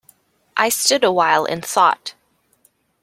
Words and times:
I 0.57 0.69
stood 0.69 1.03
awhile 1.03 1.45
in 1.45 1.61
thought. 1.61 2.15